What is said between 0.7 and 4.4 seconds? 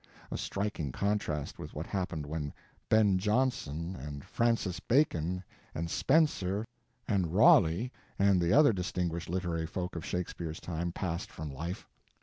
contrast with what happened when Ben Jonson, and